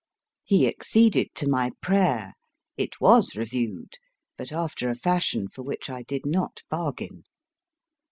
[0.43, 2.33] He acceded to my prayer;
[2.75, 3.99] it was reviewed,
[4.35, 7.25] but after a fashion for which I did not bargain.